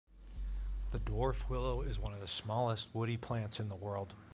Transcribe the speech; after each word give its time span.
The 0.89 0.97
dwarf 0.97 1.47
willow 1.47 1.83
is 1.83 1.99
one 1.99 2.11
of 2.11 2.21
the 2.21 2.27
smallest 2.27 2.89
woody 2.95 3.17
plants 3.17 3.59
in 3.59 3.69
the 3.69 3.75
world. 3.75 4.15